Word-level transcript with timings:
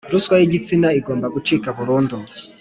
Ruswa 0.11 0.35
yigitsina 0.41 0.87
igomba 0.99 1.27
gucika 1.35 1.67
burundu 1.77 2.15